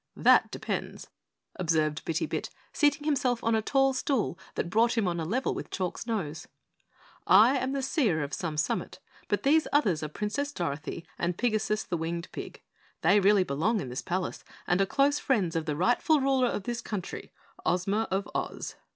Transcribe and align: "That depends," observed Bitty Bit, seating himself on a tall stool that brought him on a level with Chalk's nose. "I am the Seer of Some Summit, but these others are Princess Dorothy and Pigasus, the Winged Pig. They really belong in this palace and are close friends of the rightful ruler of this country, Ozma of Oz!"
"That 0.17 0.49
depends," 0.49 1.11
observed 1.57 2.03
Bitty 2.05 2.25
Bit, 2.25 2.49
seating 2.73 3.03
himself 3.03 3.43
on 3.43 3.53
a 3.53 3.61
tall 3.61 3.93
stool 3.93 4.35
that 4.55 4.67
brought 4.71 4.97
him 4.97 5.07
on 5.07 5.19
a 5.19 5.25
level 5.25 5.53
with 5.53 5.69
Chalk's 5.69 6.07
nose. 6.07 6.47
"I 7.27 7.59
am 7.59 7.73
the 7.73 7.83
Seer 7.83 8.23
of 8.23 8.33
Some 8.33 8.57
Summit, 8.57 8.97
but 9.27 9.43
these 9.43 9.67
others 9.71 10.01
are 10.01 10.07
Princess 10.07 10.51
Dorothy 10.51 11.05
and 11.19 11.37
Pigasus, 11.37 11.83
the 11.83 11.97
Winged 11.97 12.31
Pig. 12.31 12.63
They 13.03 13.19
really 13.19 13.43
belong 13.43 13.79
in 13.79 13.89
this 13.89 14.01
palace 14.01 14.43
and 14.65 14.81
are 14.81 14.87
close 14.87 15.19
friends 15.19 15.55
of 15.55 15.67
the 15.67 15.75
rightful 15.75 16.19
ruler 16.19 16.47
of 16.47 16.63
this 16.63 16.81
country, 16.81 17.31
Ozma 17.63 18.07
of 18.09 18.27
Oz!" 18.33 18.73